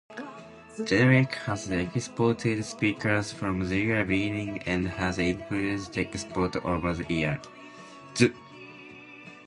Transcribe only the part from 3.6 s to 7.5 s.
their beginning, and has increased exports over the years.